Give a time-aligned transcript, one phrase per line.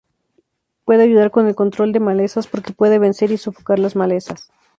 [0.83, 4.49] Puede ayudar con el control de malezas porque puede vencer y sofocar las malezas.